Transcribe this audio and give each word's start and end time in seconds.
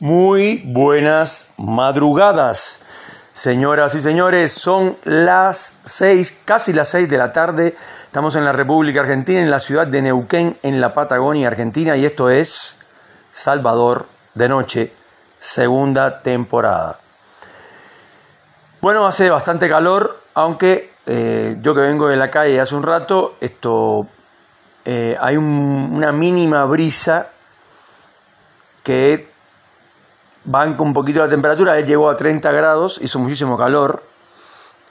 Muy 0.00 0.62
buenas 0.64 1.54
madrugadas, 1.56 2.78
señoras 3.32 3.96
y 3.96 4.00
señores. 4.00 4.52
Son 4.52 4.96
las 5.02 5.78
seis, 5.84 6.38
casi 6.44 6.72
las 6.72 6.90
seis 6.90 7.08
de 7.08 7.18
la 7.18 7.32
tarde. 7.32 7.74
Estamos 8.06 8.36
en 8.36 8.44
la 8.44 8.52
República 8.52 9.00
Argentina, 9.00 9.40
en 9.40 9.50
la 9.50 9.58
ciudad 9.58 9.88
de 9.88 10.00
Neuquén, 10.00 10.56
en 10.62 10.80
la 10.80 10.94
Patagonia 10.94 11.48
Argentina, 11.48 11.96
y 11.96 12.06
esto 12.06 12.30
es 12.30 12.76
Salvador 13.32 14.06
de 14.34 14.48
Noche, 14.48 14.92
segunda 15.40 16.22
temporada. 16.22 17.00
Bueno, 18.80 19.04
hace 19.04 19.28
bastante 19.30 19.68
calor, 19.68 20.20
aunque 20.34 20.92
eh, 21.06 21.56
yo 21.60 21.74
que 21.74 21.80
vengo 21.80 22.06
de 22.06 22.16
la 22.16 22.30
calle 22.30 22.60
hace 22.60 22.76
un 22.76 22.84
rato, 22.84 23.34
esto 23.40 24.06
eh, 24.84 25.18
hay 25.20 25.36
una 25.36 26.12
mínima 26.12 26.64
brisa 26.66 27.30
que 28.84 29.37
van 30.50 30.74
con 30.74 30.88
un 30.88 30.94
poquito 30.94 31.20
la 31.20 31.28
temperatura, 31.28 31.78
él 31.78 31.84
llegó 31.84 32.08
a 32.08 32.16
30 32.16 32.50
grados, 32.52 32.98
hizo 33.02 33.18
muchísimo 33.18 33.58
calor 33.58 34.02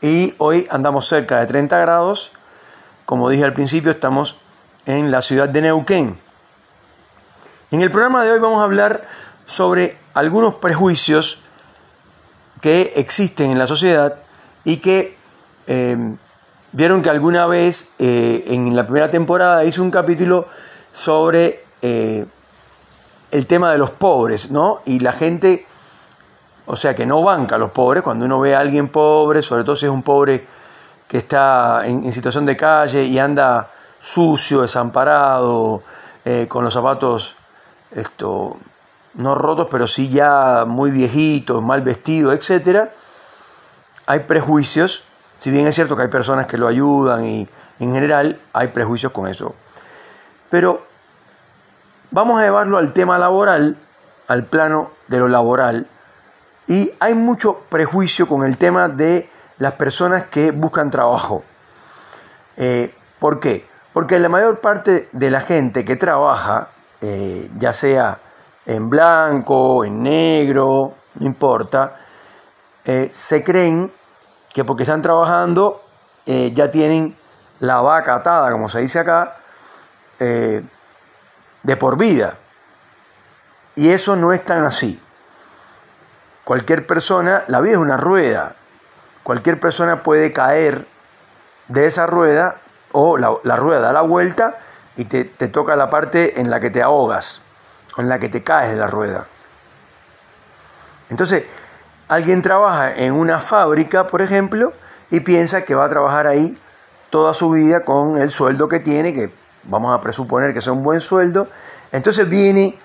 y 0.01 0.35
hoy 0.37 0.67
andamos 0.69 1.07
cerca 1.07 1.39
de 1.39 1.47
30 1.47 1.79
grados. 1.79 2.31
Como 3.05 3.27
dije 3.29 3.43
al 3.43 3.53
principio, 3.53 3.89
estamos 3.89 4.37
en 4.85 5.09
la 5.09 5.23
ciudad 5.23 5.49
de 5.49 5.61
Neuquén. 5.61 6.19
En 7.71 7.81
el 7.81 7.89
programa 7.89 8.23
de 8.23 8.31
hoy 8.31 8.39
vamos 8.39 8.59
a 8.59 8.65
hablar 8.65 9.01
sobre 9.47 9.97
algunos 10.13 10.55
prejuicios 10.55 11.39
que 12.61 12.93
existen 12.95 13.49
en 13.49 13.57
la 13.57 13.65
sociedad 13.65 14.15
y 14.63 14.77
que 14.77 15.17
eh, 15.65 15.97
vieron 16.71 17.01
que 17.01 17.09
alguna 17.09 17.47
vez 17.47 17.89
eh, 17.97 18.43
en 18.49 18.75
la 18.75 18.83
primera 18.83 19.09
temporada 19.09 19.65
hice 19.65 19.81
un 19.81 19.89
capítulo 19.89 20.47
sobre 20.93 21.63
eh, 21.81 22.27
el 23.37 23.45
tema 23.45 23.71
de 23.71 23.77
los 23.77 23.91
pobres, 23.91 24.49
¿no? 24.49 24.81
Y 24.85 24.97
la 24.97 25.11
gente, 25.11 25.63
o 26.65 26.75
sea, 26.75 26.95
que 26.95 27.05
no 27.05 27.21
banca 27.21 27.55
a 27.55 27.59
los 27.59 27.69
pobres, 27.69 28.01
cuando 28.01 28.25
uno 28.25 28.39
ve 28.39 28.55
a 28.55 28.59
alguien 28.59 28.87
pobre, 28.87 29.43
sobre 29.43 29.63
todo 29.63 29.75
si 29.75 29.85
es 29.85 29.91
un 29.91 30.01
pobre 30.01 30.47
que 31.07 31.19
está 31.19 31.85
en, 31.85 32.11
situación 32.11 32.47
de 32.47 32.57
calle 32.57 33.03
y 33.03 33.19
anda 33.19 33.69
sucio, 34.01 34.61
desamparado, 34.61 35.83
eh, 36.25 36.47
con 36.49 36.63
los 36.63 36.73
zapatos 36.73 37.35
esto, 37.91 38.57
no 39.13 39.35
rotos, 39.35 39.67
pero 39.69 39.87
sí 39.87 40.09
ya 40.09 40.65
muy 40.65 40.89
viejitos, 40.89 41.61
mal 41.61 41.83
vestidos, 41.83 42.33
etc. 42.33 42.89
Hay 44.07 44.21
prejuicios, 44.21 45.03
si 45.39 45.51
bien 45.51 45.67
es 45.67 45.75
cierto 45.75 45.95
que 45.95 46.01
hay 46.01 46.09
personas 46.09 46.47
que 46.47 46.57
lo 46.57 46.67
ayudan 46.67 47.23
y 47.23 47.47
en 47.79 47.93
general 47.93 48.39
hay 48.51 48.69
prejuicios 48.69 49.11
con 49.11 49.27
eso. 49.27 49.53
Pero 50.49 50.86
Vamos 52.09 52.39
a 52.39 52.43
llevarlo 52.43 52.77
al 52.77 52.93
tema 52.93 53.17
laboral, 53.17 53.75
al 54.27 54.45
plano 54.45 54.91
de 55.09 55.19
lo 55.19 55.27
laboral. 55.27 55.87
Y 56.65 56.93
hay 56.99 57.13
mucho 57.13 57.63
prejuicio 57.69 58.27
con 58.27 58.45
el 58.45 58.57
tema 58.57 58.87
de 58.87 59.29
las 59.57 59.73
personas 59.73 60.25
que 60.27 60.51
buscan 60.51 60.89
trabajo. 60.89 61.43
Eh, 62.55 62.93
¿Por 63.19 63.41
qué? 63.41 63.67
Porque 63.91 64.19
la 64.19 64.29
mayor 64.29 64.59
parte 64.61 65.09
de 65.11 65.29
la 65.29 65.41
gente 65.41 65.83
que 65.83 65.97
trabaja, 65.97 66.69
eh, 67.01 67.49
ya 67.57 67.73
sea 67.73 68.19
en 68.65 68.89
blanco, 68.89 69.83
en 69.83 70.03
negro, 70.03 70.93
no 71.15 71.25
importa, 71.25 71.97
eh, 72.85 73.09
se 73.11 73.43
creen 73.43 73.91
que 74.53 74.63
porque 74.63 74.83
están 74.83 75.01
trabajando 75.01 75.81
ya 76.25 76.69
tienen 76.69 77.15
la 77.61 77.79
vaca 77.79 78.15
atada, 78.15 78.51
como 78.51 78.67
se 78.67 78.79
dice 78.81 78.99
acá, 78.99 79.37
de 81.67 81.77
por 81.77 81.97
vida. 81.97 82.33
Y 83.75 83.89
eso 83.89 84.15
no 84.15 84.33
es 84.33 84.43
tan 84.43 84.65
así. 84.65 84.99
Cualquier 86.43 86.87
persona, 86.87 87.43
la 87.47 87.61
vida 87.61 87.73
es 87.73 87.77
una 87.77 87.97
rueda. 87.97 88.55
Cualquier 89.21 89.59
persona 89.59 90.01
puede 90.01 90.33
caer 90.33 90.87
de 91.67 91.85
esa 91.85 92.07
rueda 92.07 92.55
o 92.93 93.17
la, 93.17 93.55
rueda 93.57 93.81
da 93.81 93.93
la 93.93 94.01
vuelta 94.01 94.57
y 94.95 95.05
te, 95.05 95.25
te 95.25 95.47
toca 95.47 95.75
la 95.75 95.91
parte 95.91 96.41
en 96.41 96.49
la 96.49 96.59
que 96.59 96.71
te 96.71 96.81
ahogas 96.81 97.41
en 97.97 98.09
la 98.09 98.19
que 98.19 98.29
te 98.29 98.43
caes 98.43 98.71
de 98.71 98.77
la 98.77 98.87
rueda. 98.87 99.25
Entonces, 101.09 101.45
alguien 102.07 102.41
trabaja 102.41 102.93
en 102.93 103.13
una 103.13 103.39
fábrica, 103.39 104.07
por 104.07 104.21
ejemplo, 104.21 104.73
y 105.09 105.21
piensa 105.21 105.63
que 105.63 105.75
va 105.75 105.85
a 105.85 105.89
trabajar 105.89 106.27
ahí 106.27 106.57
toda 107.09 107.33
su 107.33 107.49
vida 107.49 107.81
con 107.81 108.21
el 108.21 108.29
sueldo 108.29 108.69
que 108.69 108.79
tiene, 108.79 109.13
que 109.13 109.31
vamos 109.67 109.97
a 109.97 110.01
presuponer 110.01 110.53
que 110.53 110.61
sea 110.61 110.73
un 110.73 110.83
buen 110.83 110.99
sueldo, 110.99 111.47
entonces 111.91 112.27
viene 112.27 112.77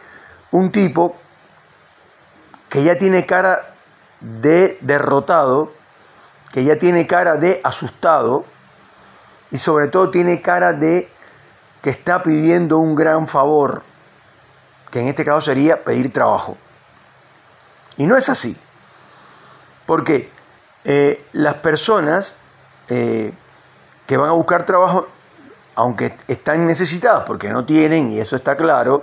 un 0.51 0.71
tipo 0.71 1.17
que 2.69 2.83
ya 2.83 2.97
tiene 2.97 3.27
cara 3.27 3.75
de 4.21 4.79
derrotado, 4.81 5.73
que 6.53 6.65
ya 6.65 6.79
tiene 6.79 7.07
cara 7.07 7.37
de 7.37 7.61
asustado 7.65 8.45
y 9.51 9.59
sobre 9.59 9.89
todo 9.89 10.11
tiene 10.11 10.41
cara 10.41 10.73
de 10.73 11.09
que 11.83 11.91
está 11.91 12.23
pidiendo 12.23 12.79
un 12.79 12.95
gran 12.95 13.27
favor, 13.27 13.83
que 14.91 15.01
en 15.01 15.09
este 15.09 15.25
caso 15.25 15.41
sería 15.41 15.83
pedir 15.83 16.13
trabajo. 16.13 16.57
Y 17.97 18.07
no 18.07 18.17
es 18.17 18.29
así, 18.29 18.57
porque 19.85 20.31
eh, 20.85 21.27
las 21.33 21.57
personas 21.57 22.41
eh, 22.89 23.33
que 24.07 24.17
van 24.17 24.31
a 24.31 24.33
buscar 24.33 24.65
trabajo 24.65 25.09
aunque 25.75 26.15
están 26.29 26.67
necesitadas 26.67 27.25
porque 27.27 27.49
no 27.49 27.65
tienen, 27.65 28.11
y 28.13 28.21
eso 28.21 28.37
está 28.37 28.57
claro, 28.57 29.03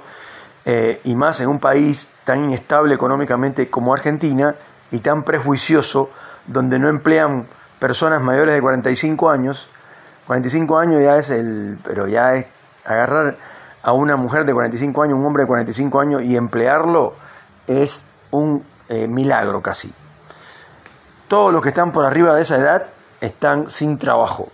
eh, 0.66 1.02
y 1.04 1.16
más 1.16 1.42
en 1.42 1.50
un 1.50 1.60
país 1.60 2.12
tan 2.24 2.46
inestable 2.46 2.94
económicamente 2.96 3.70
como 3.70 3.94
Argentina 3.94 4.56
y 4.92 5.00
tan 5.00 5.24
prejuicioso, 5.24 6.10
donde 6.46 6.80
no 6.80 6.90
emplean 6.90 7.46
personas 7.80 8.22
mayores 8.22 8.54
de 8.54 8.62
45 8.62 9.30
años, 9.30 9.70
45 10.28 10.78
años 10.78 11.04
ya 11.04 11.18
es 11.18 11.30
el, 11.30 11.80
pero 11.84 12.08
ya 12.08 12.36
es 12.36 12.46
agarrar 12.86 13.38
a 13.82 13.94
una 13.94 14.16
mujer 14.16 14.46
de 14.46 14.54
45 14.54 15.04
años, 15.04 15.18
un 15.18 15.26
hombre 15.26 15.44
de 15.44 15.48
45 15.48 16.00
años 16.00 16.22
y 16.24 16.36
emplearlo 16.36 17.16
es 17.68 18.06
un 18.32 18.64
eh, 18.90 19.08
milagro 19.08 19.62
casi. 19.62 19.94
Todos 21.28 21.54
los 21.54 21.62
que 21.62 21.70
están 21.70 21.92
por 21.92 22.06
arriba 22.06 22.36
de 22.36 22.42
esa 22.42 22.58
edad 22.58 22.88
están 23.22 23.70
sin 23.70 23.98
trabajo, 23.98 24.50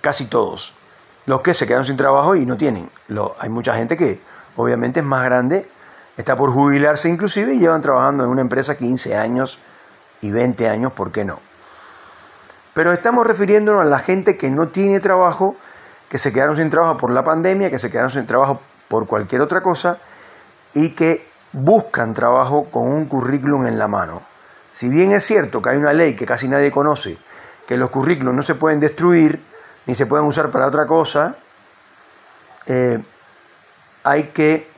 casi 0.00 0.26
todos 0.26 0.75
los 1.26 1.40
que 1.40 1.54
se 1.54 1.66
quedan 1.66 1.84
sin 1.84 1.96
trabajo 1.96 2.34
y 2.36 2.46
no 2.46 2.56
tienen. 2.56 2.88
Lo, 3.08 3.34
hay 3.38 3.48
mucha 3.48 3.74
gente 3.74 3.96
que 3.96 4.20
obviamente 4.56 5.00
es 5.00 5.06
más 5.06 5.24
grande, 5.24 5.68
está 6.16 6.36
por 6.36 6.52
jubilarse 6.52 7.08
inclusive 7.08 7.54
y 7.54 7.58
llevan 7.58 7.82
trabajando 7.82 8.24
en 8.24 8.30
una 8.30 8.40
empresa 8.40 8.76
15 8.76 9.16
años 9.16 9.58
y 10.22 10.30
20 10.30 10.68
años, 10.68 10.92
¿por 10.92 11.12
qué 11.12 11.24
no? 11.24 11.40
Pero 12.74 12.92
estamos 12.92 13.26
refiriéndonos 13.26 13.82
a 13.82 13.84
la 13.84 13.98
gente 13.98 14.36
que 14.36 14.50
no 14.50 14.68
tiene 14.68 15.00
trabajo, 15.00 15.56
que 16.08 16.18
se 16.18 16.32
quedaron 16.32 16.56
sin 16.56 16.70
trabajo 16.70 16.96
por 16.96 17.10
la 17.10 17.24
pandemia, 17.24 17.70
que 17.70 17.78
se 17.78 17.90
quedaron 17.90 18.10
sin 18.10 18.26
trabajo 18.26 18.60
por 18.88 19.06
cualquier 19.06 19.40
otra 19.40 19.62
cosa 19.62 19.98
y 20.74 20.90
que 20.90 21.26
buscan 21.52 22.14
trabajo 22.14 22.66
con 22.70 22.88
un 22.88 23.06
currículum 23.06 23.66
en 23.66 23.78
la 23.78 23.88
mano. 23.88 24.22
Si 24.72 24.88
bien 24.90 25.12
es 25.12 25.24
cierto 25.24 25.62
que 25.62 25.70
hay 25.70 25.78
una 25.78 25.94
ley 25.94 26.14
que 26.14 26.26
casi 26.26 26.48
nadie 26.48 26.70
conoce, 26.70 27.16
que 27.66 27.78
los 27.78 27.90
currículums 27.90 28.36
no 28.36 28.42
se 28.42 28.54
pueden 28.54 28.78
destruir, 28.78 29.40
ni 29.86 29.94
se 29.94 30.06
pueden 30.06 30.26
usar 30.26 30.50
para 30.50 30.66
otra 30.66 30.86
cosa, 30.86 31.36
eh, 32.66 32.98
hay 34.02 34.24
que 34.28 34.68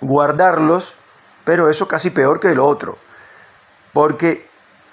guardarlos, 0.00 0.94
pero 1.44 1.68
eso 1.68 1.88
casi 1.88 2.10
peor 2.10 2.38
que 2.40 2.54
lo 2.54 2.66
otro, 2.66 2.96
porque 3.92 4.48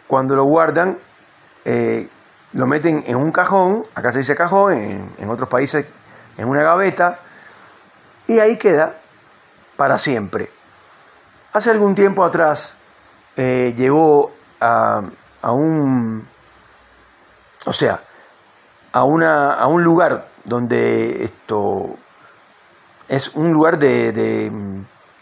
cuando 0.08 0.36
lo 0.36 0.44
guardan, 0.46 0.98
eh, 1.64 2.08
lo 2.54 2.66
meten 2.66 3.04
en 3.06 3.16
un 3.16 3.32
cajón, 3.32 3.84
acá 3.94 4.12
se 4.12 4.20
dice 4.20 4.36
cajón, 4.36 4.74
en, 5.18 5.30
otros 5.30 5.50
países 5.50 5.86
en 6.38 6.48
una 6.48 6.64
gaveta, 6.64 7.20
y 8.28 8.40
ahí 8.40 8.58
queda 8.58 8.96
para 9.76 9.98
siempre. 9.98 10.50
Hace 11.54 11.70
algún 11.72 11.94
tiempo 11.94 12.24
atrás 12.24 12.78
eh, 13.36 13.74
llegó 13.78 14.32
a, 14.60 15.02
a 15.42 15.52
un, 15.52 16.28
o 17.66 17.74
sea, 17.74 18.00
a, 18.96 19.04
una, 19.04 19.54
a 19.54 19.68
un 19.68 19.84
lugar 19.84 20.26
donde 20.46 21.26
esto 21.26 21.98
es 23.10 23.36
un 23.36 23.52
lugar 23.52 23.78
de, 23.78 24.14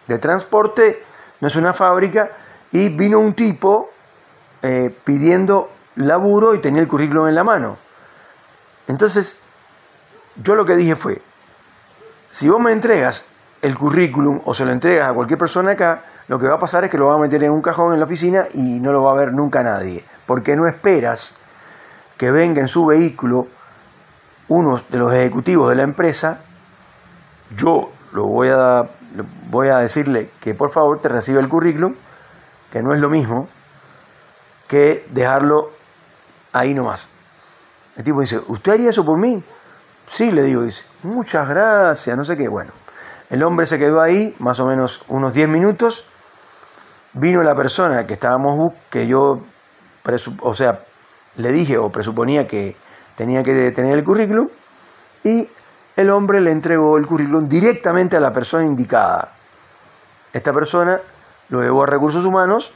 de, 0.08 0.20
transporte, 0.20 1.04
no 1.42 1.48
es 1.48 1.56
una 1.56 1.74
fábrica, 1.74 2.30
y 2.72 2.90
vino 2.90 3.18
un 3.18 3.34
tipo 3.34 3.90
eh, 4.62 4.96
pidiendo 5.04 5.72
laburo 5.96 6.54
y 6.54 6.60
tenía 6.60 6.84
el 6.84 6.88
currículum 6.88 7.28
en 7.28 7.34
la 7.34 7.44
mano. 7.44 7.78
Entonces, 8.88 9.40
yo 10.36 10.54
lo 10.54 10.66
que 10.66 10.76
dije 10.76 10.96
fue, 10.96 11.20
si 12.30 12.48
vos 12.50 12.62
me 12.62 12.72
entregas 12.72 13.26
el 13.64 13.76
currículum 13.76 14.42
o 14.46 14.54
se 14.54 14.66
lo 14.66 14.72
entregas 14.72 15.10
a 15.10 15.14
cualquier 15.16 15.40
persona 15.40 15.72
acá, 15.72 16.04
lo 16.28 16.38
que 16.38 16.48
va 16.48 16.56
a 16.56 16.60
pasar 16.60 16.84
es 16.84 16.92
que 16.92 17.00
lo 17.00 17.08
va 17.08 17.16
a 17.16 17.18
meter 17.18 17.44
en 17.44 17.52
un 17.52 17.64
cajón 17.64 17.94
en 17.94 18.00
la 18.00 18.06
oficina 18.06 18.46
y 18.54 18.80
no 18.80 18.92
lo 18.92 19.02
va 19.02 19.14
a 19.14 19.16
ver 19.16 19.34
nunca 19.34 19.64
nadie, 19.64 20.06
porque 20.28 20.56
no 20.56 20.68
esperas 20.68 21.34
que 22.18 22.30
venga 22.30 22.62
en 22.62 22.68
su 22.68 22.86
vehículo 22.86 23.48
uno 24.48 24.80
de 24.90 24.98
los 24.98 25.14
ejecutivos 25.14 25.70
de 25.70 25.76
la 25.76 25.84
empresa, 25.84 26.42
yo 27.56 27.92
lo 28.12 28.26
voy 28.26 28.50
a 28.50 28.90
voy 29.50 29.70
a 29.70 29.78
decirle 29.78 30.30
que 30.40 30.54
por 30.54 30.72
favor 30.72 31.00
te 31.00 31.10
reciba 31.10 31.40
el 31.40 31.50
currículum, 31.50 31.96
que 32.72 32.82
no 32.82 32.94
es 32.94 33.00
lo 33.00 33.10
mismo 33.10 33.48
que 34.68 35.06
dejarlo 35.12 35.70
ahí 36.52 36.74
nomás. 36.74 37.08
El 37.96 38.04
tipo 38.04 38.22
dice, 38.22 38.40
¿usted 38.48 38.74
haría 38.74 38.90
eso 38.90 39.06
por 39.06 39.18
mí? 39.18 39.44
Sí, 40.10 40.32
le 40.32 40.44
digo, 40.44 40.64
dice, 40.64 40.84
muchas 41.04 41.48
gracias, 41.48 42.18
no 42.18 42.26
sé 42.26 42.36
qué. 42.36 42.48
Bueno, 42.48 42.72
el 43.30 43.44
hombre 43.44 43.68
se 43.68 43.78
quedó 43.78 44.02
ahí 44.02 44.36
más 44.40 44.60
o 44.60 44.66
menos 44.66 45.04
unos 45.08 45.34
10 45.34 45.48
minutos. 45.48 46.06
Vino 47.14 47.44
la 47.44 47.56
persona 47.56 48.08
que 48.08 48.14
estábamos, 48.14 48.74
que 48.90 49.06
yo, 49.06 49.42
o 50.42 50.54
sea, 50.56 50.80
le 51.36 51.52
dije 51.52 51.78
o 51.78 51.92
presuponía 51.92 52.48
que 52.48 52.76
tenía 53.16 53.44
que 53.44 53.72
tener 53.72 53.98
el 53.98 54.04
currículum, 54.04 54.50
y 55.24 55.48
el 55.96 56.10
hombre 56.10 56.42
le 56.42 56.52
entregó 56.52 56.98
el 56.98 57.06
currículum 57.06 57.48
directamente 57.48 58.18
a 58.18 58.20
la 58.20 58.34
persona 58.34 58.66
indicada. 58.66 59.32
Esta 60.34 60.52
persona 60.52 61.00
lo 61.50 61.62
llevó 61.62 61.84
a 61.84 61.86
recursos 61.86 62.26
humanos 62.26 62.72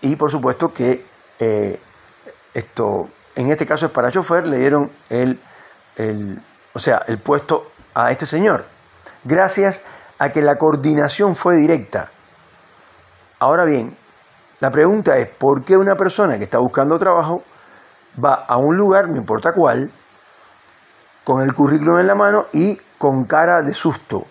y 0.00 0.14
por 0.16 0.30
supuesto 0.30 0.72
que 0.72 1.04
eh, 1.40 1.80
esto, 2.54 3.08
en 3.34 3.50
este 3.50 3.66
caso 3.66 3.86
es 3.86 3.92
para 3.92 4.10
chofer, 4.10 4.46
le 4.46 4.58
dieron 4.58 4.90
el, 5.10 5.40
el, 5.96 6.38
o 6.72 6.78
sea, 6.78 7.02
el 7.08 7.18
puesto 7.18 7.72
a 7.94 8.12
este 8.12 8.26
señor, 8.26 8.64
gracias 9.24 9.82
a 10.18 10.30
que 10.30 10.40
la 10.40 10.56
coordinación 10.56 11.34
fue 11.34 11.56
directa. 11.56 12.10
Ahora 13.40 13.64
bien, 13.64 13.96
la 14.60 14.70
pregunta 14.70 15.16
es, 15.18 15.28
¿por 15.28 15.64
qué 15.64 15.76
una 15.76 15.96
persona 15.96 16.38
que 16.38 16.44
está 16.44 16.58
buscando 16.58 16.98
trabajo 16.98 17.42
va 18.22 18.34
a 18.34 18.56
un 18.56 18.76
lugar, 18.76 19.08
no 19.08 19.16
importa 19.16 19.52
cuál, 19.52 19.90
con 21.24 21.42
el 21.42 21.54
currículum 21.54 21.98
en 21.98 22.06
la 22.06 22.14
mano 22.14 22.46
y 22.52 22.80
con 22.96 23.24
cara 23.24 23.62
de 23.62 23.74
susto, 23.74 24.26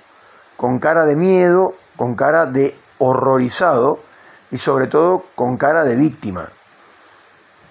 con 0.55 0.79
cara 0.79 1.05
de 1.05 1.15
miedo, 1.15 1.75
con 1.95 2.15
cara 2.15 2.45
de 2.45 2.77
horrorizado 2.97 3.99
y 4.51 4.57
sobre 4.57 4.87
todo 4.87 5.25
con 5.35 5.57
cara 5.57 5.83
de 5.83 5.95
víctima, 5.95 6.49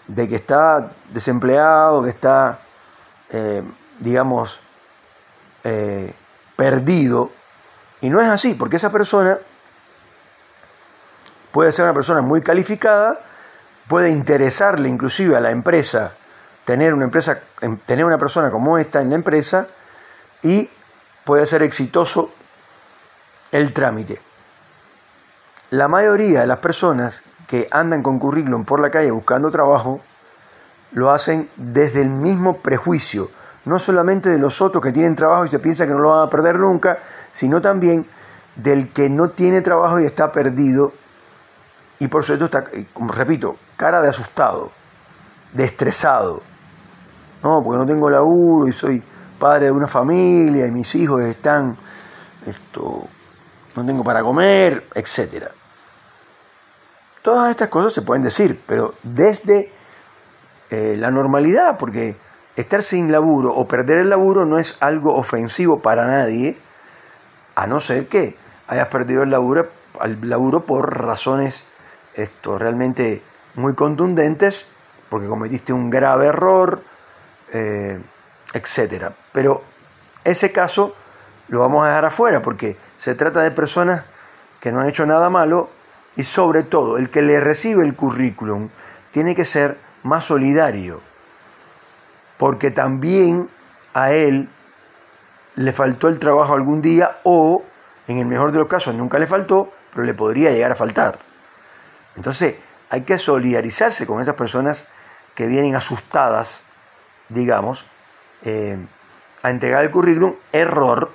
de 0.06 0.28
que 0.28 0.36
está 0.36 0.92
desempleado, 1.12 2.02
que 2.02 2.10
está, 2.10 2.58
eh, 3.30 3.62
digamos, 3.98 4.60
eh, 5.64 6.14
perdido. 6.54 7.30
Y 8.00 8.10
no 8.10 8.20
es 8.20 8.28
así, 8.28 8.54
porque 8.54 8.76
esa 8.76 8.90
persona 8.90 9.38
puede 11.52 11.72
ser 11.72 11.84
una 11.84 11.94
persona 11.94 12.20
muy 12.20 12.42
calificada, 12.42 13.18
puede 13.88 14.10
interesarle 14.10 14.88
inclusive 14.88 15.36
a 15.36 15.40
la 15.40 15.50
empresa 15.50 16.12
tener 16.66 16.92
una 16.92 17.04
empresa, 17.04 17.38
em, 17.60 17.78
tener 17.78 18.04
una 18.04 18.18
persona 18.18 18.50
como 18.50 18.76
esta 18.76 19.00
en 19.00 19.10
la 19.10 19.14
empresa 19.14 19.68
y 20.42 20.68
puede 21.24 21.46
ser 21.46 21.62
exitoso 21.62 22.30
el 23.52 23.72
trámite. 23.72 24.20
La 25.70 25.86
mayoría 25.86 26.40
de 26.40 26.46
las 26.48 26.58
personas 26.58 27.22
que 27.46 27.68
andan 27.70 28.02
con 28.02 28.18
currículum 28.18 28.64
por 28.64 28.80
la 28.80 28.90
calle 28.90 29.12
buscando 29.12 29.50
trabajo 29.52 30.00
lo 30.92 31.12
hacen 31.12 31.48
desde 31.56 32.00
el 32.02 32.08
mismo 32.08 32.58
prejuicio, 32.58 33.30
no 33.64 33.78
solamente 33.78 34.28
de 34.28 34.38
los 34.38 34.60
otros 34.60 34.82
que 34.82 34.92
tienen 34.92 35.14
trabajo 35.14 35.44
y 35.44 35.48
se 35.48 35.60
piensa 35.60 35.86
que 35.86 35.92
no 35.92 36.00
lo 36.00 36.10
van 36.10 36.26
a 36.26 36.30
perder 36.30 36.58
nunca, 36.58 36.98
sino 37.30 37.60
también 37.60 38.06
del 38.56 38.92
que 38.92 39.08
no 39.08 39.30
tiene 39.30 39.60
trabajo 39.60 40.00
y 40.00 40.04
está 40.04 40.32
perdido 40.32 40.92
y 41.98 42.08
por 42.08 42.24
supuesto 42.24 42.44
está, 42.46 42.64
como 42.92 43.12
repito, 43.12 43.56
cara 43.76 44.02
de 44.02 44.08
asustado, 44.08 44.70
de 45.52 45.64
estresado, 45.64 46.42
no, 47.42 47.62
porque 47.62 47.78
no 47.78 47.86
tengo 47.86 48.10
laburo 48.10 48.68
y 48.68 48.72
soy 48.72 49.02
padre 49.38 49.66
de 49.66 49.72
una 49.72 49.86
familia 49.86 50.66
y 50.66 50.70
mis 50.70 50.94
hijos 50.94 51.22
están, 51.22 51.76
esto, 52.46 53.06
no 53.74 53.86
tengo 53.86 54.02
para 54.02 54.22
comer, 54.22 54.86
etc. 54.94 55.48
Todas 57.22 57.50
estas 57.50 57.68
cosas 57.68 57.92
se 57.92 58.02
pueden 58.02 58.22
decir, 58.22 58.60
pero 58.66 58.94
desde 59.02 59.72
eh, 60.70 60.96
la 60.98 61.10
normalidad, 61.10 61.76
porque 61.78 62.16
estar 62.56 62.82
sin 62.82 63.12
laburo 63.12 63.54
o 63.54 63.68
perder 63.68 63.98
el 63.98 64.10
laburo 64.10 64.44
no 64.44 64.58
es 64.58 64.76
algo 64.80 65.14
ofensivo 65.14 65.80
para 65.80 66.06
nadie, 66.06 66.58
a 67.54 67.66
no 67.66 67.80
ser 67.80 68.08
que 68.08 68.36
hayas 68.66 68.88
perdido 68.88 69.22
el 69.22 69.30
laburo, 69.30 69.68
el 70.02 70.28
laburo 70.28 70.64
por 70.64 71.04
razones 71.04 71.64
esto, 72.16 72.58
realmente 72.58 73.22
muy 73.54 73.74
contundentes, 73.74 74.68
porque 75.08 75.26
cometiste 75.26 75.72
un 75.72 75.90
grave 75.90 76.26
error, 76.26 76.82
eh, 77.52 78.00
etcétera. 78.52 79.12
Pero 79.32 79.62
ese 80.24 80.50
caso 80.50 80.94
lo 81.48 81.60
vamos 81.60 81.84
a 81.84 81.88
dejar 81.88 82.06
afuera 82.06 82.42
porque 82.42 82.76
se 82.96 83.14
trata 83.14 83.40
de 83.42 83.50
personas 83.50 84.04
que 84.60 84.72
no 84.72 84.80
han 84.80 84.88
hecho 84.88 85.06
nada 85.06 85.30
malo 85.30 85.70
y 86.16 86.24
sobre 86.24 86.64
todo 86.64 86.96
el 86.96 87.10
que 87.10 87.22
le 87.22 87.38
recibe 87.38 87.84
el 87.84 87.94
currículum 87.94 88.68
tiene 89.12 89.34
que 89.34 89.44
ser 89.44 89.76
más 90.02 90.24
solidario 90.24 91.00
porque 92.36 92.70
también 92.70 93.48
a 93.94 94.12
él 94.12 94.48
le 95.56 95.72
faltó 95.72 96.08
el 96.08 96.18
trabajo 96.18 96.54
algún 96.54 96.82
día 96.82 97.18
o 97.24 97.62
en 98.08 98.18
el 98.18 98.26
mejor 98.26 98.52
de 98.52 98.58
los 98.58 98.68
casos 98.68 98.94
nunca 98.94 99.18
le 99.18 99.26
faltó, 99.26 99.72
pero 99.92 100.04
le 100.04 100.14
podría 100.14 100.50
llegar 100.50 100.72
a 100.72 100.76
faltar. 100.76 101.18
Entonces 102.16 102.54
hay 102.90 103.02
que 103.02 103.18
solidarizarse 103.18 104.06
con 104.06 104.20
esas 104.20 104.34
personas 104.34 104.86
que 105.34 105.46
vienen 105.46 105.76
asustadas 105.76 106.64
digamos, 107.28 107.84
eh, 108.42 108.78
a 109.42 109.50
entregar 109.50 109.84
el 109.84 109.90
currículum, 109.90 110.34
error. 110.52 111.10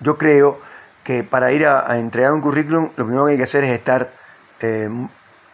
Yo 0.00 0.18
creo 0.18 0.60
que 1.02 1.24
para 1.24 1.52
ir 1.52 1.66
a, 1.66 1.98
entregar 1.98 2.32
un 2.32 2.40
currículum 2.40 2.90
lo 2.96 3.04
primero 3.04 3.26
que 3.26 3.32
hay 3.32 3.36
que 3.36 3.44
hacer 3.44 3.64
es 3.64 3.70
estar 3.70 4.10
eh, 4.60 4.88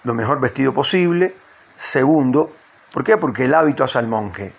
lo 0.05 0.14
mejor 0.14 0.41
vestido 0.41 0.73
posible. 0.73 1.35
Segundo, 1.76 2.52
¿por 2.93 3.05
qué? 3.05 3.17
Porque 3.17 3.44
el 3.44 3.55
hábito 3.55 3.85
hace 3.85 3.99
al 3.99 4.06
monje. 4.06 4.52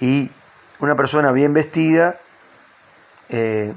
Y 0.00 0.30
una 0.80 0.94
persona 0.94 1.32
bien 1.32 1.54
vestida, 1.54 2.16
eh, 3.28 3.72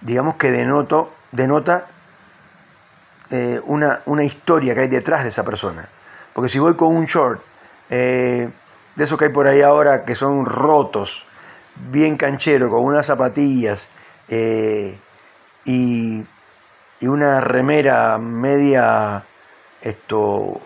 digamos 0.00 0.36
que 0.36 0.50
denoto, 0.50 1.12
denota 1.32 1.86
una, 3.66 4.00
una 4.06 4.24
historia 4.24 4.74
que 4.74 4.82
hay 4.82 4.88
detrás 4.88 5.22
de 5.22 5.28
esa 5.28 5.44
persona. 5.44 5.88
Porque 6.34 6.48
si 6.48 6.58
voy 6.58 6.74
con 6.74 6.94
un 6.94 7.06
short 7.06 7.40
eh, 7.90 8.50
de 8.96 9.04
esos 9.04 9.18
que 9.18 9.26
hay 9.26 9.32
por 9.32 9.46
ahí 9.46 9.62
ahora 9.62 10.04
que 10.04 10.14
son 10.14 10.44
rotos, 10.44 11.24
bien 11.90 12.16
canchero, 12.16 12.70
con 12.70 12.84
unas 12.84 13.06
zapatillas 13.06 13.88
eh, 14.28 14.98
y, 15.64 16.26
una 17.02 17.38
remera 17.42 18.16
media 18.16 19.22
esto, 19.82 20.58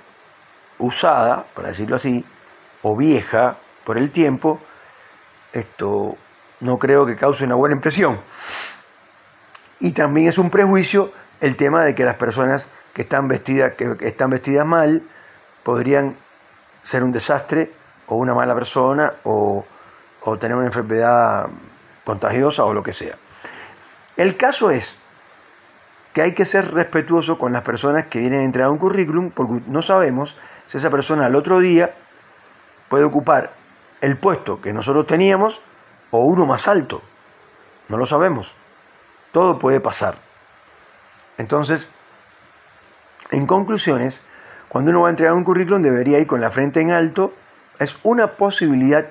usada, 0.78 1.44
para 1.52 1.68
decirlo 1.68 1.96
así, 1.96 2.24
o 2.82 2.94
vieja 2.94 3.56
por 3.82 3.98
el 3.98 4.12
tiempo, 4.12 4.60
esto 5.52 6.16
no 6.60 6.78
creo 6.78 7.04
que 7.06 7.16
cause 7.16 7.42
una 7.42 7.56
buena 7.56 7.74
impresión. 7.74 8.20
Y 9.80 9.90
también 9.90 10.28
es 10.28 10.38
un 10.38 10.48
prejuicio 10.48 11.10
el 11.40 11.56
tema 11.56 11.84
de 11.84 11.94
que 11.94 12.04
las 12.04 12.16
personas 12.16 12.68
que 12.92 13.02
están 13.02 13.28
vestidas, 13.28 13.74
que 13.74 13.96
están 14.00 14.30
vestidas 14.30 14.66
mal 14.66 15.02
podrían 15.62 16.16
ser 16.82 17.04
un 17.04 17.12
desastre 17.12 17.70
o 18.06 18.16
una 18.16 18.34
mala 18.34 18.54
persona 18.54 19.12
o, 19.24 19.64
tener 20.40 20.56
una 20.56 20.66
enfermedad 20.66 21.48
contagiosa 22.04 22.64
o 22.64 22.74
lo 22.74 22.82
que 22.82 22.92
sea. 22.92 23.16
El 24.16 24.36
caso 24.36 24.70
es 24.70 24.98
que 26.12 26.20
hay 26.20 26.34
que 26.34 26.44
ser 26.44 26.72
respetuoso 26.72 27.38
con 27.38 27.52
las 27.52 27.62
personas 27.62 28.06
que 28.06 28.18
vienen 28.18 28.40
a 28.40 28.44
entregar 28.44 28.70
un 28.70 28.78
currículum 28.78 29.30
porque 29.30 29.62
no 29.68 29.80
sabemos 29.80 30.36
si 30.66 30.76
esa 30.76 30.90
persona 30.90 31.26
al 31.26 31.34
otro 31.34 31.60
día 31.60 31.94
puede 32.90 33.04
ocupar 33.04 33.52
el 34.02 34.18
puesto 34.18 34.60
que 34.60 34.72
nosotros 34.72 35.06
teníamos 35.06 35.62
o 36.10 36.24
uno 36.24 36.44
más 36.44 36.68
alto. 36.68 37.00
No 37.88 37.96
lo 37.96 38.04
sabemos. 38.04 38.54
Todo 39.32 39.58
puede 39.58 39.80
pasar. 39.80 40.27
Entonces, 41.38 41.88
en 43.30 43.46
conclusiones, 43.46 44.20
cuando 44.68 44.90
uno 44.90 45.02
va 45.02 45.08
a 45.08 45.10
entregar 45.10 45.34
un 45.34 45.44
currículum 45.44 45.80
debería 45.80 46.18
ir 46.18 46.26
con 46.26 46.40
la 46.40 46.50
frente 46.50 46.80
en 46.80 46.90
alto. 46.90 47.32
Es 47.78 47.96
una 48.02 48.26
posibilidad. 48.36 49.06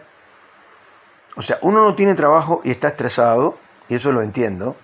O 1.35 1.41
sea, 1.41 1.57
uno 1.61 1.83
no 1.83 1.95
tiene 1.95 2.13
trabajo 2.13 2.61
y 2.63 2.71
está 2.71 2.89
estresado, 2.89 3.55
y 3.87 3.95
eso 3.95 4.11
lo 4.11 4.21
entiendo. 4.21 4.75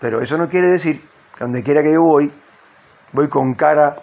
Pero 0.00 0.20
eso 0.20 0.36
no 0.36 0.48
quiere 0.48 0.68
decir 0.68 1.00
que 1.36 1.44
donde 1.44 1.62
quiera 1.62 1.82
que 1.82 1.92
yo 1.92 2.02
voy, 2.02 2.32
voy 3.12 3.28
con 3.28 3.54
cara 3.54 3.96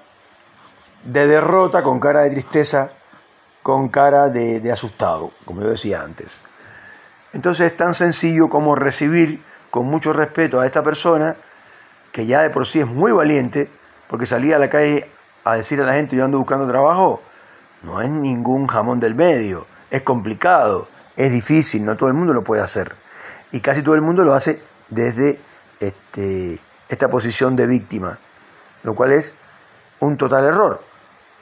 de 1.03 1.27
derrota, 1.27 1.81
con 1.81 2.00
cara 2.00 2.22
de 2.22 2.29
tristeza, 2.29 2.89
con 3.62 3.89
cara 3.89 4.27
de, 4.29 4.60
de 4.60 4.72
asustado, 4.72 5.31
como 5.45 5.62
yo 5.62 5.69
decía 5.69 6.01
antes. 6.01 6.39
Entonces 7.33 7.72
es 7.72 7.77
tan 7.77 7.93
sencillo 7.93 8.48
como 8.48 8.75
recibir 8.75 9.41
con 9.72 9.88
mucho 9.88 10.13
respeto 10.13 10.60
a 10.60 10.65
esta 10.65 10.83
persona, 10.83 11.36
que 12.13 12.27
ya 12.27 12.43
de 12.43 12.51
por 12.51 12.65
sí 12.65 12.79
es 12.79 12.88
muy 12.88 13.12
valiente, 13.12 13.70
porque 14.08 14.25
salía 14.25 14.55
a 14.55 14.60
la 14.60 14.70
calle 14.70 15.10
a 15.43 15.55
decir 15.55 15.82
a 15.82 15.86
la 15.86 15.93
gente 15.93 16.15
yo 16.15 16.24
ando 16.24 16.38
buscando 16.38 16.67
trabajo, 16.67 17.22
no 17.82 18.01
es 18.01 18.10
ningún 18.10 18.67
jamón 18.67 19.00
del 19.00 19.15
medio, 19.15 19.65
es 19.89 20.03
complicado, 20.03 20.88
es 21.17 21.32
difícil, 21.32 21.84
no 21.84 21.98
todo 21.98 22.10
el 22.10 22.15
mundo 22.15 22.32
lo 22.32 22.43
puede 22.43 22.62
hacer. 22.62 22.93
Y 23.51 23.60
casi 23.60 23.82
todo 23.82 23.96
el 23.96 24.01
mundo 24.01 24.24
lo 24.24 24.36
hace 24.36 24.62
desde 24.89 25.39
este, 25.79 26.60
esta 26.88 27.10
posición 27.10 27.55
de 27.55 27.65
víctima, 27.65 28.20
lo 28.84 28.93
cual 28.93 29.12
es 29.13 29.34
un 30.00 30.15
total 30.15 30.46
error, 30.46 30.82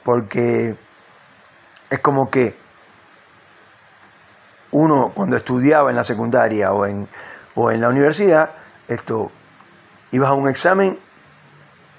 porque 0.02 0.74
es 1.90 1.98
como 1.98 2.30
que 2.30 2.56
uno 4.70 5.12
cuando 5.14 5.36
estudiaba 5.36 5.90
en 5.90 5.96
la 5.96 6.04
secundaria 6.04 6.72
o 6.72 6.86
en, 6.86 7.06
o 7.56 7.70
en 7.70 7.82
la 7.82 7.90
universidad, 7.90 8.52
esto, 8.88 9.30
ibas 10.12 10.30
a 10.30 10.34
un 10.34 10.48
examen, 10.48 10.98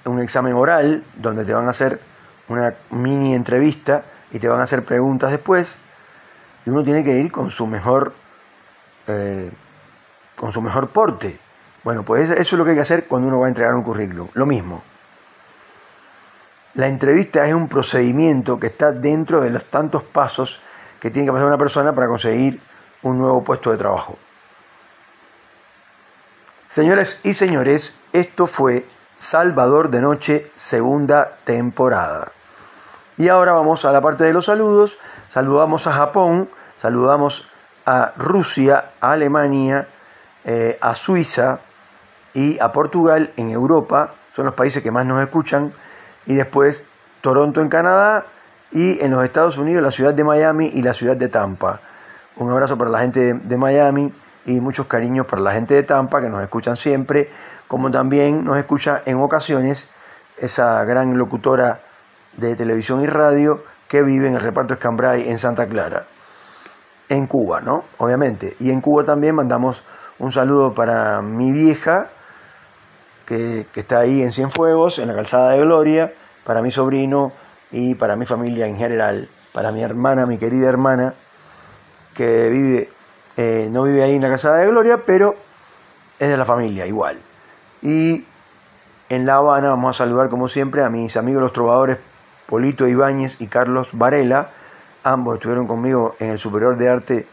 un 0.05 0.21
examen 0.21 0.53
oral, 0.53 1.03
donde 1.15 1.43
te 1.43 1.53
van 1.53 1.67
a 1.67 1.71
hacer 1.71 1.99
una 2.47 2.73
mini 2.91 3.33
entrevista 3.33 4.03
y 4.31 4.39
te 4.39 4.47
van 4.47 4.59
a 4.59 4.63
hacer 4.63 4.83
preguntas 4.83 5.31
después, 5.31 5.79
y 6.65 6.69
uno 6.69 6.83
tiene 6.83 7.03
que 7.03 7.17
ir 7.17 7.31
con 7.31 7.51
su 7.51 7.67
mejor, 7.67 8.13
eh, 9.07 9.51
con 10.35 10.51
su 10.51 10.61
mejor 10.61 10.89
porte. 10.89 11.39
Bueno, 11.83 12.03
pues 12.03 12.29
eso 12.29 12.41
es 12.41 12.53
lo 12.53 12.63
que 12.63 12.71
hay 12.71 12.77
que 12.77 12.81
hacer 12.81 13.07
cuando 13.07 13.27
uno 13.27 13.39
va 13.39 13.47
a 13.47 13.49
entregar 13.49 13.75
un 13.75 13.83
currículum. 13.83 14.29
Lo 14.33 14.45
mismo. 14.45 14.81
La 16.75 16.87
entrevista 16.87 17.45
es 17.45 17.53
un 17.53 17.67
procedimiento 17.67 18.59
que 18.59 18.67
está 18.67 18.91
dentro 18.91 19.41
de 19.41 19.49
los 19.49 19.65
tantos 19.65 20.03
pasos 20.03 20.59
que 20.99 21.11
tiene 21.11 21.27
que 21.27 21.33
pasar 21.33 21.47
una 21.47 21.57
persona 21.57 21.93
para 21.93 22.07
conseguir 22.07 22.59
un 23.03 23.19
nuevo 23.19 23.43
puesto 23.43 23.71
de 23.71 23.77
trabajo. 23.77 24.17
Señoras 26.73 27.19
y 27.21 27.35
señores, 27.35 27.93
esto 28.13 28.47
fue 28.47 28.87
Salvador 29.19 29.91
de 29.91 30.01
Noche, 30.01 30.51
segunda 30.55 31.37
temporada. 31.43 32.31
Y 33.15 33.27
ahora 33.27 33.53
vamos 33.53 33.85
a 33.85 33.91
la 33.91 34.01
parte 34.01 34.23
de 34.23 34.33
los 34.33 34.45
saludos. 34.45 34.97
Saludamos 35.29 35.85
a 35.85 35.93
Japón, 35.93 36.49
saludamos 36.79 37.47
a 37.85 38.13
Rusia, 38.17 38.85
a 38.99 39.11
Alemania, 39.11 39.87
eh, 40.45 40.79
a 40.81 40.95
Suiza 40.95 41.59
y 42.33 42.57
a 42.57 42.71
Portugal 42.71 43.31
en 43.37 43.51
Europa. 43.51 44.15
Son 44.35 44.45
los 44.45 44.55
países 44.55 44.81
que 44.81 44.89
más 44.89 45.05
nos 45.05 45.21
escuchan. 45.21 45.73
Y 46.25 46.33
después 46.33 46.83
Toronto 47.21 47.61
en 47.61 47.69
Canadá 47.69 48.25
y 48.71 48.99
en 48.99 49.11
los 49.11 49.23
Estados 49.23 49.59
Unidos 49.59 49.83
la 49.83 49.91
ciudad 49.91 50.15
de 50.15 50.23
Miami 50.23 50.71
y 50.73 50.81
la 50.81 50.95
ciudad 50.95 51.17
de 51.17 51.27
Tampa. 51.27 51.81
Un 52.37 52.49
abrazo 52.49 52.79
para 52.79 52.89
la 52.89 53.01
gente 53.01 53.35
de 53.35 53.57
Miami 53.57 54.11
y 54.45 54.59
muchos 54.59 54.87
cariños 54.87 55.25
para 55.25 55.41
la 55.41 55.51
gente 55.51 55.73
de 55.75 55.83
Tampa 55.83 56.21
que 56.21 56.29
nos 56.29 56.41
escuchan 56.41 56.75
siempre, 56.75 57.29
como 57.67 57.91
también 57.91 58.43
nos 58.43 58.57
escucha 58.57 59.01
en 59.05 59.21
ocasiones 59.21 59.89
esa 60.37 60.83
gran 60.85 61.17
locutora 61.17 61.79
de 62.37 62.55
televisión 62.55 63.01
y 63.01 63.07
radio 63.07 63.63
que 63.87 64.01
vive 64.01 64.27
en 64.27 64.35
el 64.35 64.41
reparto 64.41 64.73
Escambray 64.73 65.29
en 65.29 65.37
Santa 65.37 65.67
Clara, 65.67 66.05
en 67.09 67.27
Cuba, 67.27 67.61
¿no? 67.61 67.83
Obviamente. 67.97 68.55
Y 68.59 68.71
en 68.71 68.81
Cuba 68.81 69.03
también 69.03 69.35
mandamos 69.35 69.83
un 70.19 70.31
saludo 70.31 70.73
para 70.73 71.21
mi 71.21 71.51
vieja, 71.51 72.09
que, 73.25 73.67
que 73.71 73.81
está 73.81 73.99
ahí 73.99 74.21
en 74.21 74.31
Cienfuegos, 74.31 74.99
en 74.99 75.07
la 75.07 75.15
calzada 75.15 75.51
de 75.51 75.61
Gloria, 75.61 76.11
para 76.43 76.61
mi 76.61 76.71
sobrino 76.71 77.31
y 77.71 77.95
para 77.95 78.15
mi 78.15 78.25
familia 78.25 78.67
en 78.67 78.77
general, 78.77 79.29
para 79.53 79.71
mi 79.71 79.81
hermana, 79.83 80.25
mi 80.25 80.37
querida 80.37 80.67
hermana, 80.67 81.13
que 82.13 82.49
vive, 82.49 82.89
eh, 83.37 83.67
no 83.71 83.83
vive 83.83 84.03
ahí 84.03 84.15
en 84.15 84.21
la 84.21 84.29
Casa 84.29 84.53
de 84.53 84.67
Gloria, 84.67 85.01
pero 85.05 85.35
es 86.19 86.29
de 86.29 86.37
la 86.37 86.45
familia 86.45 86.85
igual. 86.85 87.19
Y 87.81 88.25
en 89.09 89.25
La 89.25 89.35
Habana 89.35 89.69
vamos 89.69 89.95
a 89.95 90.03
saludar 90.03 90.29
como 90.29 90.47
siempre 90.47 90.83
a 90.83 90.89
mis 90.89 91.17
amigos 91.17 91.41
los 91.41 91.53
trovadores 91.53 91.97
Polito 92.47 92.87
Ibáñez 92.87 93.41
y 93.41 93.47
Carlos 93.47 93.89
Varela. 93.93 94.49
Ambos 95.03 95.35
estuvieron 95.35 95.67
conmigo 95.67 96.15
en 96.19 96.29
el 96.31 96.37
Superior 96.37 96.77
de 96.77 96.89
Arte 96.89 97.27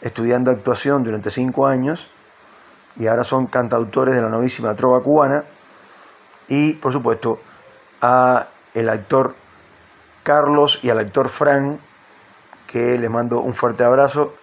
estudiando 0.00 0.50
actuación 0.50 1.04
durante 1.04 1.30
cinco 1.30 1.66
años 1.66 2.10
y 2.96 3.06
ahora 3.06 3.24
son 3.24 3.46
cantautores 3.46 4.14
de 4.14 4.22
la 4.22 4.28
novísima 4.28 4.74
trova 4.74 5.02
cubana. 5.02 5.44
Y 6.48 6.74
por 6.74 6.92
supuesto 6.92 7.40
a 8.00 8.48
el 8.74 8.88
actor 8.88 9.34
Carlos 10.22 10.80
y 10.82 10.90
al 10.90 10.98
actor 10.98 11.28
Fran 11.28 11.78
que 12.66 12.98
les 12.98 13.10
mando 13.10 13.40
un 13.40 13.54
fuerte 13.54 13.84
abrazo 13.84 14.34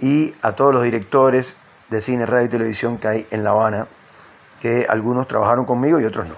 y 0.00 0.34
a 0.42 0.52
todos 0.52 0.74
los 0.74 0.82
directores 0.82 1.56
de 1.90 2.00
cine, 2.00 2.26
radio 2.26 2.46
y 2.46 2.48
televisión 2.48 2.98
que 2.98 3.08
hay 3.08 3.26
en 3.30 3.44
La 3.44 3.50
Habana, 3.50 3.86
que 4.60 4.86
algunos 4.88 5.28
trabajaron 5.28 5.64
conmigo 5.64 6.00
y 6.00 6.04
otros 6.04 6.28
no. 6.28 6.34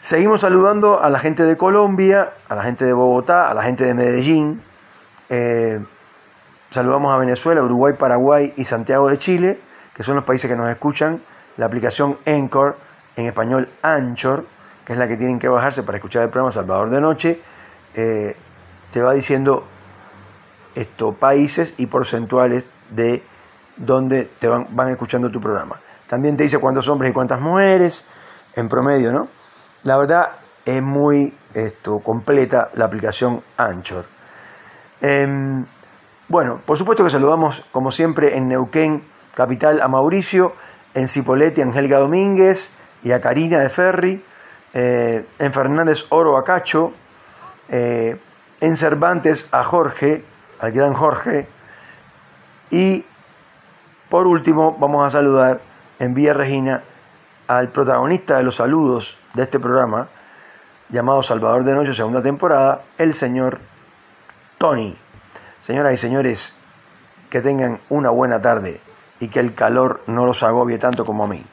Seguimos 0.00 0.40
saludando 0.40 1.02
a 1.02 1.10
la 1.10 1.18
gente 1.18 1.44
de 1.44 1.56
Colombia, 1.56 2.32
a 2.48 2.54
la 2.54 2.62
gente 2.62 2.86
de 2.86 2.92
Bogotá, 2.94 3.50
a 3.50 3.54
la 3.54 3.62
gente 3.62 3.84
de 3.84 3.92
Medellín. 3.92 4.62
Eh, 5.28 5.78
saludamos 6.70 7.12
a 7.12 7.18
Venezuela, 7.18 7.62
Uruguay, 7.62 7.94
Paraguay 7.98 8.54
y 8.56 8.64
Santiago 8.64 9.10
de 9.10 9.18
Chile, 9.18 9.60
que 9.94 10.02
son 10.02 10.14
los 10.14 10.24
países 10.24 10.50
que 10.50 10.56
nos 10.56 10.70
escuchan. 10.70 11.20
La 11.58 11.66
aplicación 11.66 12.16
Anchor, 12.24 12.76
en 13.16 13.26
español 13.26 13.68
Anchor, 13.82 14.46
que 14.86 14.94
es 14.94 14.98
la 14.98 15.06
que 15.06 15.18
tienen 15.18 15.38
que 15.38 15.48
bajarse 15.48 15.82
para 15.82 15.98
escuchar 15.98 16.22
el 16.22 16.30
programa 16.30 16.50
Salvador 16.50 16.88
de 16.88 17.00
Noche, 17.02 17.40
eh, 17.94 18.34
te 18.90 19.02
va 19.02 19.12
diciendo 19.12 19.64
estos 20.74 21.14
países 21.16 21.74
y 21.78 21.86
porcentuales 21.86 22.64
de 22.90 23.22
donde 23.76 24.24
te 24.38 24.48
van, 24.48 24.66
van 24.70 24.90
escuchando 24.90 25.30
tu 25.30 25.40
programa. 25.40 25.80
También 26.06 26.36
te 26.36 26.42
dice 26.42 26.58
cuántos 26.58 26.88
hombres 26.88 27.10
y 27.10 27.14
cuántas 27.14 27.40
mujeres, 27.40 28.04
en 28.54 28.68
promedio, 28.68 29.12
¿no? 29.12 29.28
La 29.84 29.96
verdad 29.96 30.30
es 30.64 30.82
muy 30.82 31.34
esto, 31.54 32.00
completa 32.00 32.68
la 32.74 32.84
aplicación 32.84 33.42
Anchor. 33.56 34.04
Em, 35.00 35.64
bueno, 36.28 36.60
por 36.64 36.76
supuesto 36.76 37.02
que 37.04 37.10
saludamos, 37.10 37.64
como 37.72 37.90
siempre, 37.90 38.36
en 38.36 38.48
Neuquén, 38.48 39.02
capital, 39.34 39.80
a 39.80 39.88
Mauricio, 39.88 40.52
en 40.94 41.08
Cipolletti, 41.08 41.60
a 41.60 41.64
Angélica 41.64 41.98
Domínguez 41.98 42.72
y 43.02 43.12
a 43.12 43.20
Karina 43.20 43.60
de 43.60 43.70
Ferri, 43.70 44.24
eh, 44.74 45.24
en 45.38 45.52
Fernández 45.52 46.04
Oro 46.10 46.36
a 46.36 46.44
Cacho, 46.44 46.92
eh, 47.68 48.20
en 48.60 48.76
Cervantes 48.76 49.48
a 49.52 49.64
Jorge, 49.64 50.24
al 50.60 50.72
gran 50.72 50.94
Jorge. 50.94 51.48
Y 52.70 53.04
por 54.08 54.26
último, 54.26 54.76
vamos 54.78 55.06
a 55.06 55.10
saludar 55.10 55.60
en 55.98 56.14
Vía 56.14 56.34
Regina 56.34 56.82
al 57.48 57.68
protagonista 57.68 58.36
de 58.36 58.44
los 58.44 58.56
saludos 58.56 59.18
de 59.34 59.42
este 59.42 59.58
programa, 59.58 60.08
llamado 60.88 61.22
Salvador 61.22 61.64
de 61.64 61.74
Noche, 61.74 61.94
segunda 61.94 62.22
temporada, 62.22 62.82
el 62.98 63.14
señor 63.14 63.60
Tony. 64.58 64.96
Señoras 65.60 65.94
y 65.94 65.96
señores, 65.96 66.54
que 67.28 67.40
tengan 67.40 67.80
una 67.88 68.10
buena 68.10 68.40
tarde 68.40 68.80
y 69.20 69.28
que 69.28 69.40
el 69.40 69.54
calor 69.54 70.02
no 70.06 70.26
los 70.26 70.42
agobie 70.42 70.78
tanto 70.78 71.04
como 71.04 71.24
a 71.24 71.28
mí. 71.28 71.44